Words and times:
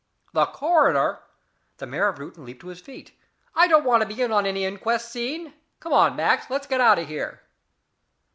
"The 0.33 0.47
coroner!" 0.47 1.19
The 1.77 1.85
mayor 1.85 2.07
of 2.07 2.17
Reuton 2.17 2.47
jumped 2.47 2.61
to 2.61 2.67
his 2.69 2.81
feet. 2.81 3.11
"I 3.53 3.67
don't 3.67 3.85
want 3.85 4.01
to 4.01 4.07
be 4.07 4.19
in 4.19 4.31
on 4.31 4.47
any 4.47 4.65
inquest 4.65 5.11
scene. 5.11 5.53
Come 5.79 5.93
on, 5.93 6.15
Max, 6.15 6.49
let's 6.49 6.65
get 6.65 6.81
out 6.81 6.97
of 6.97 7.07
here." 7.07 7.43